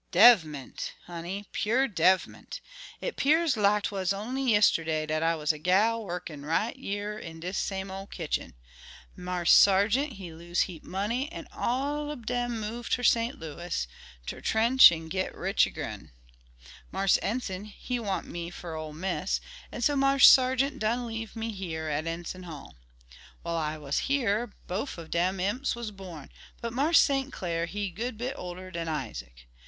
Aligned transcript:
"Dev'ment, 0.11 0.93
honey, 1.05 1.45
pur' 1.53 1.87
dev'ment! 1.87 2.59
It 3.01 3.17
'pears 3.17 3.55
lack 3.55 3.83
'twas 3.83 4.11
only 4.11 4.43
yisterday 4.51 5.05
dat 5.05 5.21
I 5.21 5.35
was 5.35 5.51
a 5.53 5.59
gal 5.59 6.03
wurkin' 6.03 6.43
right 6.43 6.75
yere 6.75 7.19
in 7.19 7.39
dis 7.39 7.59
same 7.59 7.91
ol' 7.91 8.07
kitchen. 8.07 8.55
Marse 9.15 9.53
Sargeant 9.53 10.13
he 10.13 10.33
lose 10.33 10.61
heap 10.61 10.83
money, 10.83 11.31
an' 11.31 11.47
all 11.53 12.09
ob 12.09 12.25
dem 12.25 12.59
move 12.59 12.89
ter 12.89 13.03
St. 13.03 13.37
Louis 13.37 13.87
ter 14.25 14.41
'trench 14.41 14.91
an' 14.91 15.07
git 15.07 15.35
rich 15.35 15.67
ergin; 15.67 16.09
Marse 16.91 17.19
Enson 17.21 17.65
he 17.65 17.99
want 17.99 18.25
me 18.25 18.49
fer 18.49 18.73
ol' 18.73 18.93
Miss, 18.93 19.39
an' 19.71 19.83
so 19.83 19.95
Marse 19.95 20.27
Sargeant 20.27 20.79
done 20.79 21.05
leave 21.05 21.35
me 21.35 21.51
hyar 21.53 21.87
at 21.89 22.07
Enson 22.07 22.45
Hall. 22.45 22.75
While 23.43 23.55
I 23.57 23.77
was 23.77 24.07
hyar 24.07 24.51
bof 24.65 24.97
ob 24.97 25.11
dem 25.11 25.39
imps 25.39 25.75
was 25.75 25.91
born, 25.91 26.31
but 26.59 26.73
Marse 26.73 26.99
St. 27.01 27.31
Clar 27.31 27.65
he 27.67 27.91
good 27.91 28.17
bit 28.17 28.33
older 28.35 28.71
dan 28.71 28.87
Isaac. 28.87 29.45